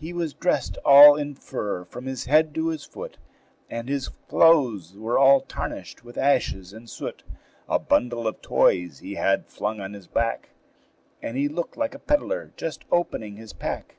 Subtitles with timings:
[0.00, 3.18] He was dressed all in fur from his head to his foot,
[3.70, 7.22] And his clothes were all tarnished with ashes and soot;
[7.68, 10.48] A bundle of toys he had flung on his back,
[11.22, 13.94] And he looked like a pedler just opening his pack.